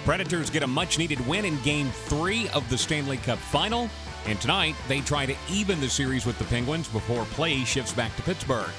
[0.00, 3.90] The Predators get a much needed win in Game 3 of the Stanley Cup Final,
[4.24, 8.16] and tonight they try to even the series with the Penguins before play shifts back
[8.16, 8.70] to Pittsburgh.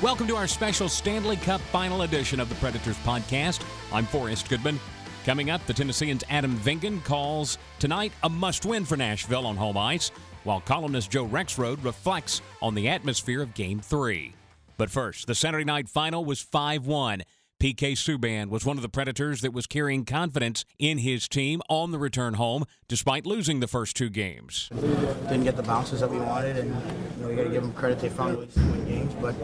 [0.00, 3.66] Welcome to our special Stanley Cup Final edition of the Predators podcast.
[3.92, 4.78] I'm Forrest Goodman.
[5.24, 9.76] Coming up, the Tennessean's Adam Vingan calls tonight a must win for Nashville on home
[9.76, 10.12] ice,
[10.44, 14.32] while columnist Joe Rexrode reflects on the atmosphere of Game 3.
[14.76, 17.22] But first, the Saturday night final was 5 1.
[17.62, 21.92] PK Subban was one of the Predators that was carrying confidence in his team on
[21.92, 24.68] the return home, despite losing the first two games.
[24.74, 27.72] Didn't get the bounces that we wanted, and you know we got to give them
[27.74, 28.00] credit.
[28.00, 29.34] They found ways to win games, but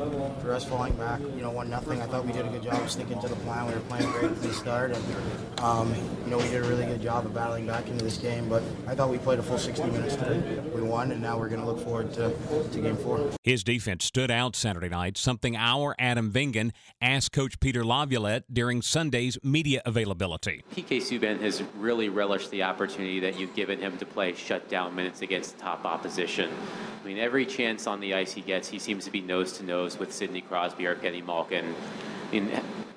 [0.42, 2.02] for us falling back, you know, one nothing.
[2.02, 3.68] I thought we did a good job of sticking to the plan.
[3.68, 6.86] We were playing great at the start, and um, you know we did a really
[6.86, 8.48] good job of battling back into this game.
[8.48, 10.58] But I thought we played a full 60 minutes today.
[10.74, 12.34] We won, and now we're going to look forward to,
[12.72, 13.30] to game four.
[13.44, 18.80] His defense stood out Saturday night, something our Adam Vingan asked Coach Peter Laviolette during
[18.80, 20.64] Sunday's media availability.
[20.74, 25.20] PK Subban has really relished the opportunity that you've given him to play shutdown minutes
[25.20, 26.48] against top opposition.
[27.02, 29.62] I mean, every chance on the ice he gets, he seems to be nose to
[29.62, 31.74] nose with Sidney Crosby or Evgeni Malkin.
[32.28, 32.50] I mean,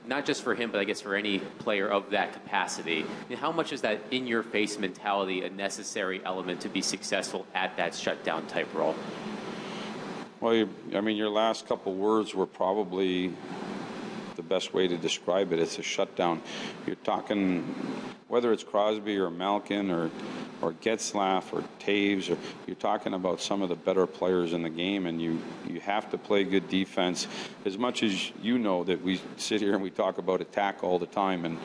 [0.08, 3.04] not just for him, but I guess for any player of that capacity.
[3.04, 6.82] I mean, how much is that in your face mentality a necessary element to be
[6.82, 8.96] successful at that shutdown type role?
[10.40, 13.36] Well, you, I mean, your last couple words were probably the
[14.52, 15.60] best way to describe it.
[15.60, 16.42] It's a shutdown.
[16.86, 17.64] You're talking
[18.28, 20.12] whether it's Crosby or Malkin or
[20.62, 24.70] or Getzlaf or Toews or you're talking about some of the better players in the
[24.70, 27.28] game, and you you have to play good defense.
[27.64, 31.00] As much as you know that we sit here and we talk about attack all
[31.00, 31.58] the time, and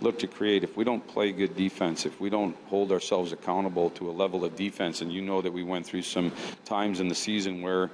[0.00, 0.64] look to create.
[0.64, 4.44] If we don't play good defense, if we don't hold ourselves accountable to a level
[4.44, 6.32] of defense, and you know that we went through some
[6.64, 7.90] times in the season where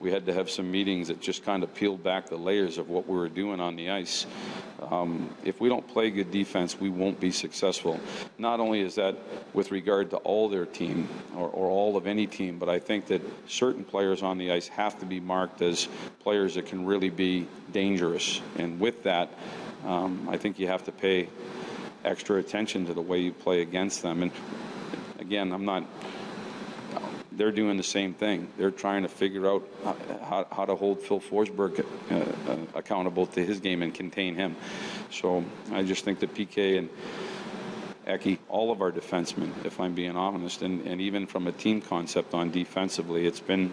[0.00, 2.88] we had to have some meetings that just kind of peeled back the layers of
[2.88, 4.26] what we were doing on the ice.
[4.90, 7.98] Um, if we don't play good defense, we won't be successful.
[8.38, 9.16] Not only is that
[9.54, 13.06] with regard to all their team or, or all of any team, but I think
[13.06, 15.88] that certain players on the ice have to be marked as
[16.20, 18.40] players that can really be dangerous.
[18.58, 19.30] And with that,
[19.84, 21.28] um, I think you have to pay
[22.04, 24.22] extra attention to the way you play against them.
[24.22, 24.32] And
[25.18, 25.84] again, I'm not.
[27.32, 28.48] They're doing the same thing.
[28.56, 29.66] They're trying to figure out
[30.22, 34.54] how, how to hold Phil Forsberg uh, uh, accountable to his game and contain him.
[35.10, 36.88] So I just think that PK and
[38.06, 41.80] Eki, all of our defensemen, if I'm being honest, and, and even from a team
[41.80, 43.72] concept on defensively, it's been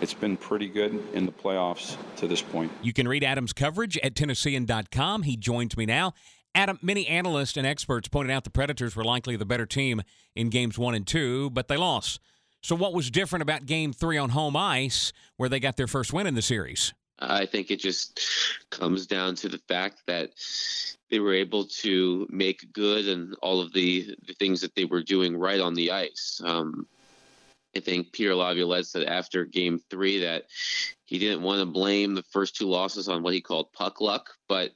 [0.00, 2.72] it's been pretty good in the playoffs to this point.
[2.82, 5.22] You can read Adam's coverage at Tennessean.com.
[5.22, 6.12] He joins me now.
[6.54, 10.02] Adam, many analysts and experts pointed out the Predators were likely the better team
[10.34, 12.20] in games one and two, but they lost.
[12.62, 16.12] So, what was different about game three on home ice where they got their first
[16.12, 16.92] win in the series?
[17.30, 18.20] I think it just
[18.70, 20.30] comes down to the fact that
[21.10, 25.02] they were able to make good and all of the, the things that they were
[25.02, 26.40] doing right on the ice.
[26.44, 26.86] Um,
[27.76, 30.44] I think Peter Laviolette said after game three that
[31.04, 34.30] he didn't want to blame the first two losses on what he called puck luck,
[34.48, 34.72] but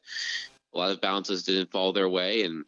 [0.74, 2.42] a lot of bounces didn't fall their way.
[2.42, 2.64] And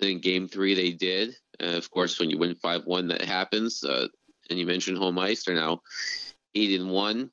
[0.00, 1.36] in game three, they did.
[1.60, 3.82] Uh, of course, when you win 5 1, that happens.
[3.84, 4.08] Uh,
[4.48, 5.44] and you mentioned home ice.
[5.44, 5.82] They're now
[6.54, 7.30] 8 and 1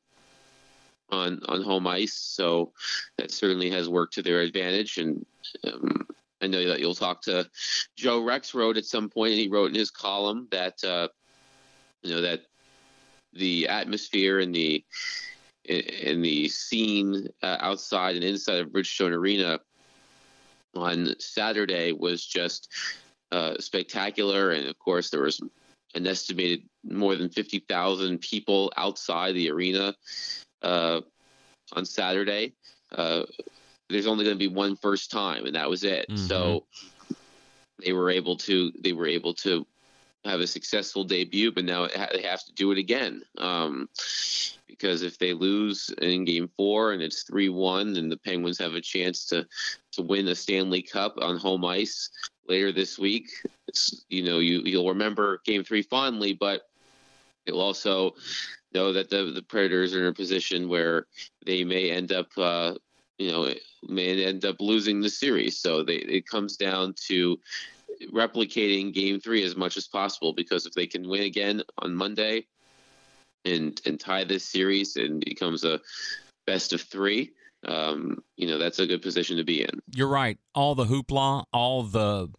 [1.13, 2.13] on, on home ice.
[2.13, 2.73] So
[3.17, 4.97] that certainly has worked to their advantage.
[4.97, 5.25] And
[5.63, 6.07] um,
[6.41, 7.49] I know that you'll talk to
[7.95, 10.83] Joe Rexrode at some point, and he wrote in his column that.
[10.83, 11.07] Uh,
[12.03, 12.41] you know that
[13.31, 14.83] the atmosphere and the
[15.67, 19.59] and the scene uh, outside and inside of Bridgestone Arena
[20.75, 22.69] on Saturday was just
[23.31, 25.41] uh, spectacular, and of course there was
[25.95, 29.95] an estimated more than fifty thousand people outside the arena
[30.63, 31.01] uh,
[31.73, 32.53] on Saturday.
[32.91, 33.23] Uh,
[33.89, 36.07] there's only going to be one first time, and that was it.
[36.09, 36.25] Mm-hmm.
[36.25, 36.65] So
[37.83, 39.65] they were able to they were able to
[40.25, 43.21] have a successful debut, but now they have to do it again.
[43.37, 43.89] Um,
[44.67, 48.73] because if they lose in game four and it's 3 1, then the Penguins have
[48.73, 49.45] a chance to,
[49.91, 52.09] to win the Stanley Cup on home ice
[52.47, 53.29] later this week.
[53.67, 56.63] It's, you know, you, you'll remember game three fondly, but
[57.45, 58.15] it'll also
[58.73, 61.07] know that the, the Predators are in a position where
[61.45, 62.73] they may end up, uh,
[63.17, 63.53] you know,
[63.87, 65.57] may end up losing the series.
[65.59, 67.39] So they, it comes down to
[68.11, 72.45] replicating game three as much as possible because if they can win again on Monday
[73.45, 75.79] and and tie this series and becomes a
[76.45, 77.31] best of three,
[77.65, 79.81] um, you know, that's a good position to be in.
[79.93, 80.37] You're right.
[80.53, 82.29] All the hoopla, all the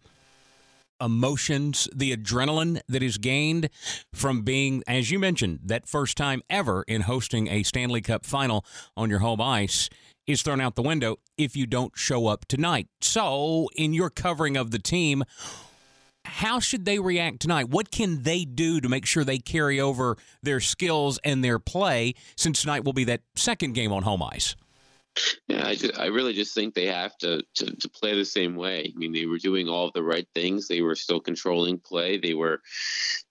[1.00, 3.69] emotions, the adrenaline that is gained
[4.12, 8.64] from being, as you mentioned, that first time ever in hosting a Stanley Cup final
[8.96, 9.88] on your home ice
[10.26, 12.88] is thrown out the window if you don't show up tonight.
[13.00, 15.25] So, in your covering of the team,
[16.25, 17.69] how should they react tonight?
[17.69, 22.14] What can they do to make sure they carry over their skills and their play
[22.37, 24.56] since tonight will be that second game on home ice?
[25.49, 28.56] Yeah, I, just, I really just think they have to, to, to play the same
[28.56, 28.93] way.
[28.94, 30.66] I mean, they were doing all the right things.
[30.66, 32.19] They were still controlling play.
[32.19, 32.61] They were,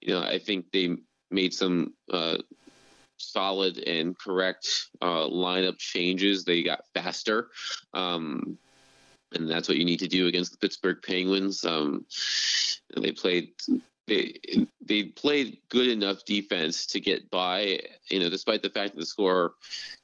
[0.02, 0.96] you know, I think they
[1.30, 2.38] made some uh,
[3.18, 4.68] solid and correct
[5.02, 6.44] uh, lineup changes.
[6.44, 7.50] They got faster.
[7.94, 8.58] Um,
[9.34, 11.66] and that's what you need to do against the Pittsburgh Penguins.
[11.66, 12.06] Um,
[12.96, 13.54] they played
[14.08, 14.40] they
[14.86, 17.80] they played good enough defense to get by.
[18.10, 19.54] You know, despite the fact that the score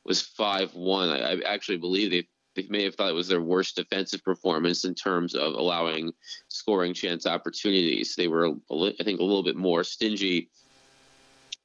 [0.05, 3.41] was five one, I, I actually believe they they may have thought it was their
[3.41, 6.11] worst defensive performance in terms of allowing
[6.47, 8.15] scoring chance opportunities.
[8.15, 10.49] They were, I think, a little bit more stingy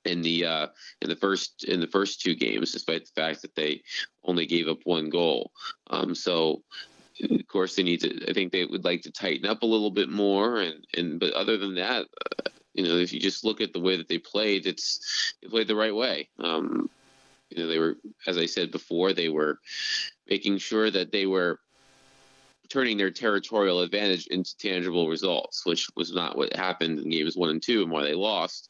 [0.04, 0.66] in the uh,
[1.00, 3.82] in the first in the first two games, despite the fact that they
[4.24, 5.52] only gave up one goal.
[5.88, 6.62] Um, so
[7.20, 8.30] of course, they need to.
[8.30, 11.32] I think they would like to tighten up a little bit more, and and but
[11.32, 14.18] other than that, uh, you know, if you just look at the way that they
[14.18, 16.28] played, it's they played the right way.
[16.38, 16.90] Um,
[17.50, 17.96] you know, they were,
[18.26, 19.60] as I said before, they were
[20.28, 21.60] making sure that they were
[22.68, 27.50] turning their territorial advantage into tangible results, which was not what happened in games one
[27.50, 28.68] and two, and why they lost.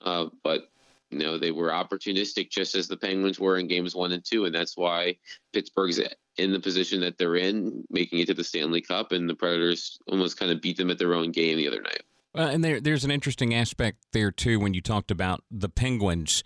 [0.00, 0.70] Uh, but
[1.10, 4.46] you know, they were opportunistic just as the Penguins were in games one and two,
[4.46, 5.16] and that's why
[5.52, 6.00] Pittsburgh's
[6.38, 9.98] in the position that they're in, making it to the Stanley Cup, and the Predators
[10.06, 12.02] almost kind of beat them at their own game the other night.
[12.34, 16.42] And there, there's an interesting aspect there too when you talked about the Penguins,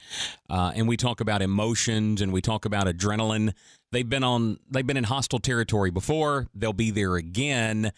[0.50, 3.52] uh, and we talk about emotions and we talk about adrenaline.
[3.92, 6.48] They've been on, they've been in hostile territory before.
[6.52, 7.92] They'll be there again.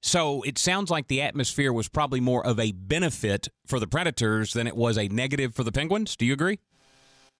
[0.00, 4.54] So it sounds like the atmosphere was probably more of a benefit for the Predators
[4.54, 6.16] than it was a negative for the Penguins.
[6.16, 6.60] Do you agree?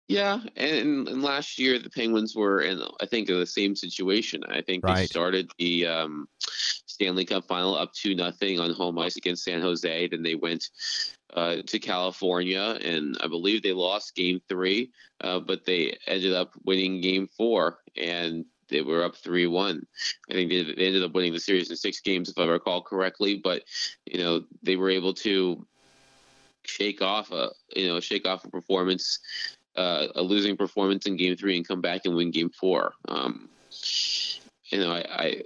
[0.07, 4.45] Yeah, and, and last year the Penguins were in, I think, in the same situation.
[4.49, 4.97] I think right.
[4.97, 9.63] they started the um, Stanley Cup final up to nothing on home ice against San
[9.63, 10.09] Jose.
[10.09, 10.69] Then they went
[11.33, 14.91] uh, to California, and I believe they lost Game Three,
[15.23, 19.87] uh, but they ended up winning Game Four, and they were up three one.
[20.31, 22.83] I think they, they ended up winning the series in six games, if I recall
[22.83, 23.41] correctly.
[23.43, 23.63] But
[24.05, 25.67] you know they were able to
[26.65, 29.19] shake off a you know shake off a performance
[29.77, 32.95] uh, a losing performance in game three and come back and win game four.
[33.09, 33.49] Um,
[34.67, 35.43] you know, I, I,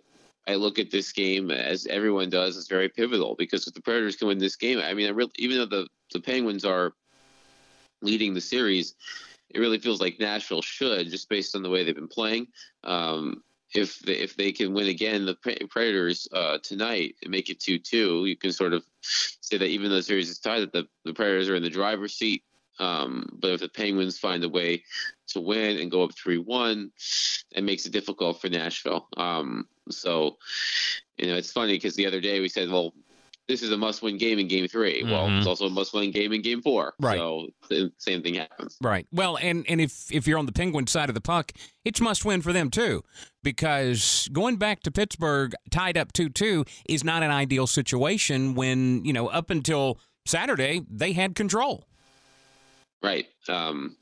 [0.46, 4.16] I look at this game as everyone does as very pivotal because if the Predators
[4.16, 6.94] can win this game, I mean, I really, even though the the Penguins are
[8.00, 8.94] leading the series,
[9.50, 12.48] it really feels like Nashville should just based on the way they've been playing.
[12.84, 13.42] Um,
[13.74, 15.34] if they, if they can win again the
[15.68, 19.90] Predators uh, tonight and make it two two, you can sort of say that even
[19.90, 22.42] though the series is tied, that the, the Predators are in the driver's seat
[22.78, 24.84] um, but if the Penguins find a way
[25.28, 26.90] to win and go up 3 1,
[27.56, 29.08] it makes it difficult for Nashville.
[29.16, 30.36] Um, so,
[31.16, 32.92] you know, it's funny because the other day we said, well,
[33.48, 35.10] this is a must-win game in Game 3 mm-hmm.
[35.10, 36.94] Well, it's also a must-win game in Game Four.
[37.00, 37.16] Right.
[37.16, 38.76] So the same thing happens.
[38.80, 39.06] Right.
[39.10, 41.52] Well, and and if if you're on the Penguin side of the puck,
[41.84, 43.02] it's must-win for them too,
[43.42, 48.54] because going back to Pittsburgh tied up two-two is not an ideal situation.
[48.54, 51.87] When you know up until Saturday they had control.
[53.02, 53.26] Right.
[53.48, 53.96] Um,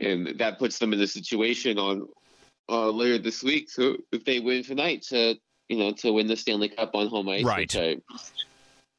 [0.00, 2.08] and that puts them in a situation on
[2.68, 3.70] uh, later this week.
[3.70, 5.36] So if they win tonight to
[5.68, 7.60] you know to win the Stanley Cup on home ice, right.
[7.60, 7.96] which I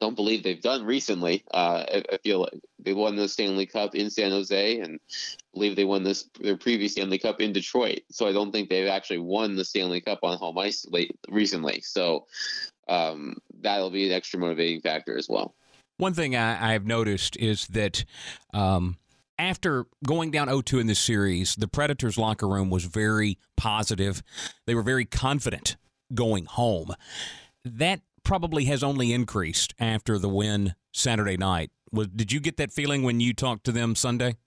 [0.01, 1.43] don't believe they've done recently.
[1.53, 4.99] Uh, I, I, feel like they won the Stanley Cup in San Jose, and
[5.53, 8.01] believe they won this their previous Stanley Cup in Detroit.
[8.11, 11.81] So I don't think they've actually won the Stanley Cup on home ice late recently.
[11.81, 12.27] So
[12.87, 15.55] um, that'll be an extra motivating factor as well.
[15.99, 18.05] One thing I, have noticed is that
[18.53, 18.95] um,
[19.37, 24.23] after going down 0-2 in this series, the Predators' locker room was very positive.
[24.65, 25.75] They were very confident
[26.13, 26.93] going home.
[27.65, 31.69] That probably has only increased after the win Saturday night.
[31.91, 34.37] Was, did you get that feeling when you talked to them Sunday?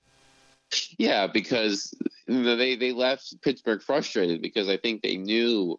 [0.97, 1.93] Yeah, because
[2.27, 5.79] they they left Pittsburgh frustrated because I think they knew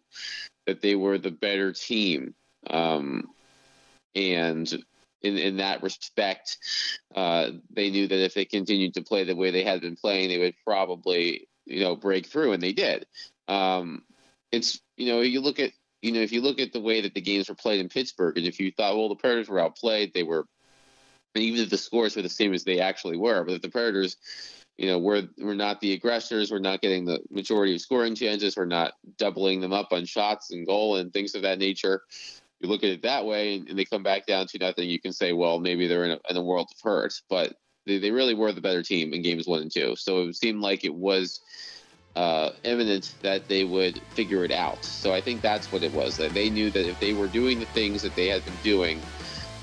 [0.66, 2.32] that they were the better team,
[2.70, 3.24] um,
[4.14, 4.72] and
[5.24, 6.58] in, in that respect,
[7.16, 10.28] uh, they knew that if they continued to play the way they had been playing,
[10.28, 13.06] they would probably, you know, break through, and they did.
[13.48, 14.02] Um,
[14.52, 17.14] it's you know, you look at you know, if you look at the way that
[17.14, 20.12] the games were played in Pittsburgh, and if you thought, well, the Predators were outplayed,
[20.12, 20.44] they were,
[21.34, 24.18] even if the scores were the same as they actually were, but if the Predators,
[24.76, 28.56] you know, we're we're not the aggressors, we're not getting the majority of scoring chances,
[28.56, 32.02] we're not doubling them up on shots and goal and things of that nature
[32.64, 35.00] you look at it that way and, and, they come back down to nothing, you
[35.00, 37.12] can say, well, maybe they're in a, in a world of hurt.
[37.28, 37.54] But
[37.86, 39.94] they, they really were the better team in games one and two.
[39.96, 41.40] So it seemed like it was
[42.16, 44.82] uh, imminent that they would figure it out.
[44.84, 46.16] So I think that's what it was.
[46.16, 49.00] That they knew that if they were doing the things that they had been doing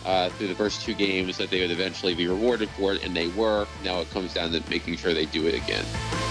[0.05, 3.15] uh, through the first two games, that they would eventually be rewarded for it, and
[3.15, 3.65] they were.
[3.83, 6.30] Now it comes down to making sure they do it again.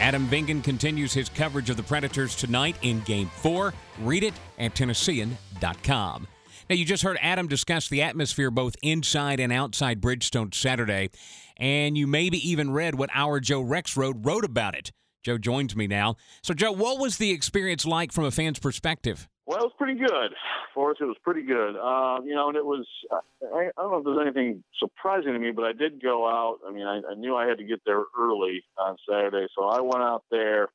[0.00, 3.74] Adam Vingan continues his coverage of the Predators tonight in Game 4.
[4.00, 6.26] Read it at Tennessean.com.
[6.70, 11.10] Now, you just heard Adam discuss the atmosphere both inside and outside Bridgestone Saturday,
[11.58, 14.90] and you maybe even read what our Joe Rexrode wrote about it.
[15.22, 16.16] Joe joins me now.
[16.42, 19.28] So, Joe, what was the experience like from a fan's perspective?
[19.50, 20.32] Well, it was pretty good
[20.72, 20.98] for us.
[21.00, 21.74] It was pretty good.
[21.74, 25.40] Uh, you know, and it was, I, I don't know if there's anything surprising to
[25.40, 26.60] me, but I did go out.
[26.64, 29.80] I mean, I, I knew I had to get there early on Saturday, so I
[29.80, 30.68] went out there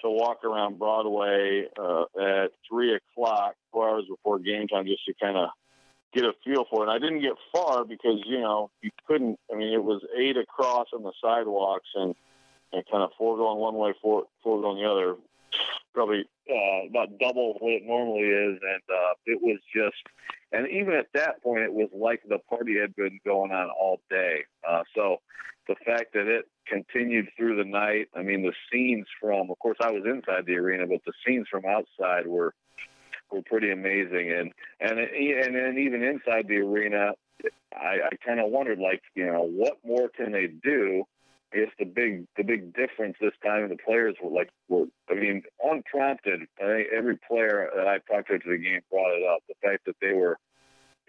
[0.00, 5.14] to walk around Broadway uh, at 3 o'clock, four hours before game time, just to
[5.22, 5.50] kind of
[6.12, 6.88] get a feel for it.
[6.88, 10.36] And I didn't get far because, you know, you couldn't, I mean, it was eight
[10.36, 12.16] across on the sidewalks and,
[12.72, 15.14] and kind of four going one way, four, four going the other
[15.96, 19.96] probably uh, about double what it normally is, and uh, it was just.
[20.52, 24.00] And even at that point, it was like the party had been going on all
[24.10, 24.44] day.
[24.68, 25.16] Uh, so
[25.66, 29.78] the fact that it continued through the night, I mean, the scenes from, of course,
[29.80, 32.54] I was inside the arena, but the scenes from outside were
[33.32, 34.30] were pretty amazing.
[34.38, 37.12] And and and then even inside the arena,
[37.74, 41.04] I, I kind of wondered, like, you know, what more can they do?
[41.52, 45.14] I guess the big the big difference this time, the players were like were I
[45.14, 46.40] mean unprompted.
[46.60, 49.42] I think every player that I talked to the game brought it up.
[49.48, 50.38] The fact that they were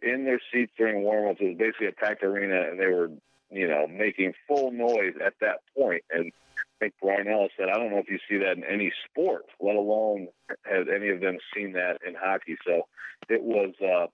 [0.01, 3.09] in their seats during warmups, it was basically a packed arena, and they were
[3.49, 6.03] you know making full noise at that point.
[6.11, 8.93] And I think Ryan Ellis said, I don't know if you see that in any
[9.09, 10.27] sport, let alone
[10.63, 12.57] has any of them seen that in hockey.
[12.65, 12.83] So
[13.29, 13.73] it was.
[13.81, 14.07] uh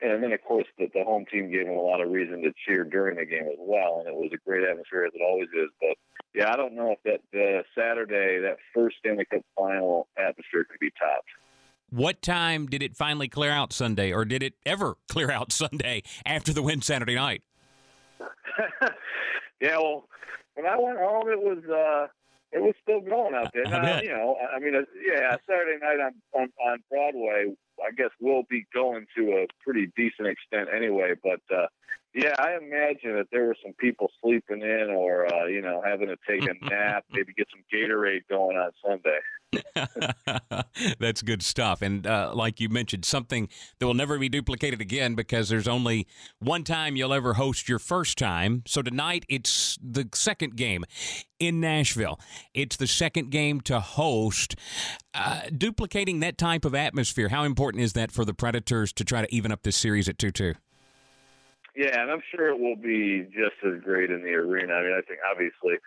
[0.00, 2.52] and then, of course, the, the home team gave them a lot of reason to
[2.64, 5.48] cheer during the game as well, and it was a great atmosphere as it always
[5.48, 5.70] is.
[5.80, 5.96] But
[6.34, 10.80] yeah, I don't know if that uh, Saturday, that first Stanley Cup final atmosphere could
[10.80, 11.28] be topped.
[11.90, 16.02] What time did it finally clear out Sunday, or did it ever clear out Sunday
[16.24, 17.42] after the win Saturday night?
[19.60, 20.08] yeah, well,
[20.54, 22.06] when I went home, it was uh,
[22.52, 23.64] it was still going out there.
[23.68, 27.54] Now, you know, I mean, uh, yeah, Saturday night on, on on Broadway
[27.86, 31.14] I guess we'll be going to a pretty decent extent anyway.
[31.22, 31.66] But uh,
[32.14, 36.08] yeah, I imagine that there were some people sleeping in or uh, you know having
[36.08, 39.18] to take a nap, maybe get some Gatorade going on Sunday.
[40.98, 41.82] That's good stuff.
[41.82, 43.48] And uh, like you mentioned, something
[43.78, 46.06] that will never be duplicated again because there's only
[46.38, 48.62] one time you'll ever host your first time.
[48.66, 50.84] So tonight it's the second game
[51.38, 52.18] in Nashville.
[52.54, 54.56] It's the second game to host.
[55.14, 59.22] Uh, duplicating that type of atmosphere, how important is that for the Predators to try
[59.22, 60.54] to even up this series at 2 2?
[61.78, 64.72] Yeah, and I'm sure it will be just as great in the arena.
[64.74, 65.78] I mean, I think obviously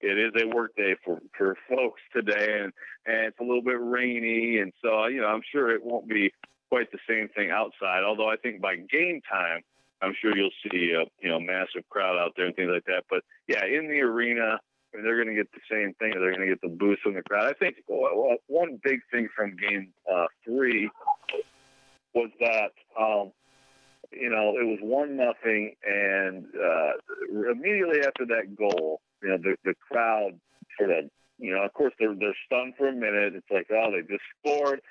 [0.00, 2.72] it is a work day for for folks today, and
[3.04, 6.32] and it's a little bit rainy, and so you know I'm sure it won't be
[6.68, 8.04] quite the same thing outside.
[8.04, 9.62] Although I think by game time,
[10.00, 13.02] I'm sure you'll see a you know massive crowd out there and things like that.
[13.10, 14.60] But yeah, in the arena,
[14.94, 16.12] I mean, they're going to get the same thing.
[16.12, 17.48] They're going to get the boost from the crowd.
[17.48, 20.88] I think well, one big thing from game uh, three
[22.14, 23.32] was that um,
[24.30, 26.92] you know, it was one nothing, and uh,
[27.50, 30.38] immediately after that goal, you know, the the crowd
[30.78, 33.34] sort of, you know, of course they're they're stunned for a minute.
[33.34, 34.82] It's like, oh, they just scored.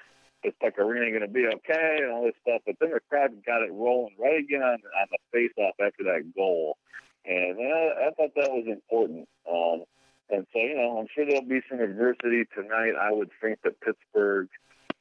[0.44, 2.62] It's like, are we going to be okay and all this stuff?
[2.66, 6.04] But then the crowd got it rolling right again on, on the face off after
[6.04, 6.76] that goal,
[7.24, 9.30] and I, I thought that was important.
[9.50, 9.86] Um,
[10.32, 13.00] and so, you know, I'm sure there'll be some adversity tonight.
[13.00, 14.50] I would think that Pittsburgh.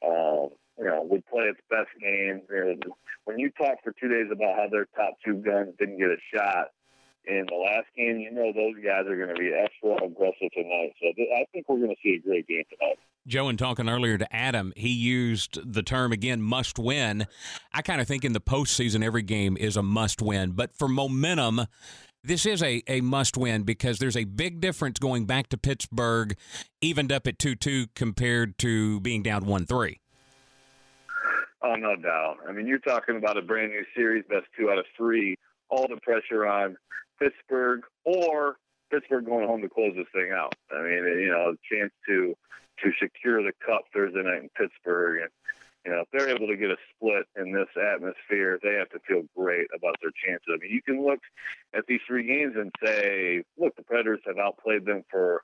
[0.07, 2.43] Um, you know, would play its best game.
[2.49, 2.83] And
[3.25, 6.17] when you talk for two days about how their top two guns didn't get a
[6.35, 6.69] shot
[7.27, 10.93] in the last game, you know those guys are going to be extra aggressive tonight.
[11.01, 12.99] So I think we're going to see a great game tonight.
[13.27, 17.27] Joe, and talking earlier to Adam, he used the term again, must win.
[17.75, 20.53] I kind of think in the postseason, every game is a must win.
[20.53, 21.67] But for momentum,
[22.25, 26.37] this is a, a must win because there's a big difference going back to Pittsburgh,
[26.81, 30.01] evened up at 2 2 compared to being down 1 3.
[31.63, 32.37] Oh, no doubt.
[32.49, 35.37] I mean, you're talking about a brand new series, best two out of three,
[35.69, 36.77] all the pressure on
[37.19, 38.57] Pittsburgh or
[38.91, 40.55] Pittsburgh going home to close this thing out.
[40.73, 42.35] I mean, you know, a chance to
[42.83, 45.31] to secure the cup Thursday night in Pittsburgh, and
[45.85, 49.01] you know, if they're able to get a split in this atmosphere, they have to
[49.07, 50.47] feel great about their chances.
[50.49, 51.21] I mean, you can look
[51.75, 55.43] at these three games and say, look, the Predators have outplayed them for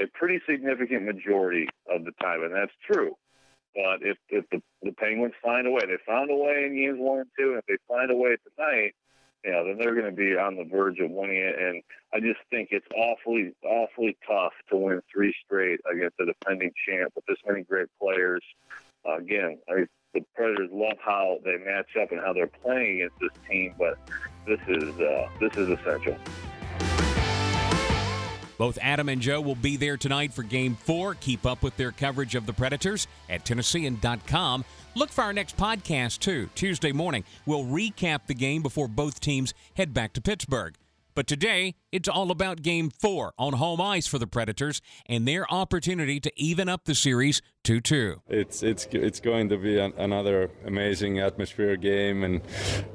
[0.00, 3.16] a pretty significant majority of the time, and that's true.
[3.74, 6.98] But if, if the, the Penguins find a way, they found a way in games
[6.98, 8.92] one and two, and if they find a way tonight,
[9.44, 11.58] you know, then they're going to be on the verge of winning it.
[11.58, 16.72] And I just think it's awfully, awfully tough to win three straight against a defending
[16.86, 18.42] champ with this many great players.
[19.04, 23.18] Uh, again, I the Predators love how they match up and how they're playing against
[23.20, 23.98] this team, but
[24.46, 26.16] this is uh, this is essential.
[28.58, 31.14] Both Adam and Joe will be there tonight for Game 4.
[31.16, 34.64] Keep up with their coverage of the Predators at Tennessean.com.
[34.94, 36.48] Look for our next podcast, too.
[36.54, 40.74] Tuesday morning, we'll recap the game before both teams head back to Pittsburgh.
[41.14, 45.50] But today, it's all about game four on home ice for the Predators and their
[45.52, 48.22] opportunity to even up the series 2 2.
[48.28, 52.40] It's, it's, it's going to be an, another amazing atmosphere game, and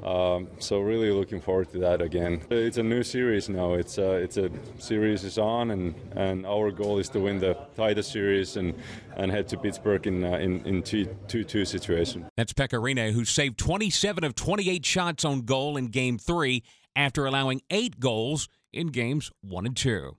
[0.04, 2.42] um, so really looking forward to that again.
[2.50, 3.74] It's a new series now.
[3.74, 7.54] It's a, it's a series is on, and, and our goal is to win the
[7.76, 8.74] title series and,
[9.16, 12.26] and head to Pittsburgh in uh, in, in 2 2 situation.
[12.36, 16.62] That's Pekka Rinne, who saved 27 of 28 shots on goal in game three
[16.98, 20.16] after allowing eight goals in games one and two.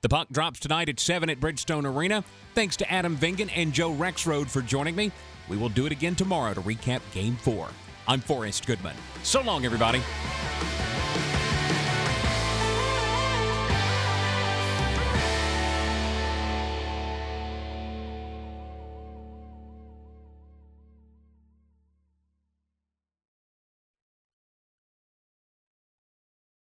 [0.00, 2.24] The puck drops tonight at 7 at Bridgestone Arena.
[2.54, 5.12] Thanks to Adam Vingan and Joe Rexrode for joining me.
[5.48, 7.68] We will do it again tomorrow to recap Game 4.
[8.08, 8.96] I'm Forrest Goodman.
[9.22, 10.02] So long, everybody.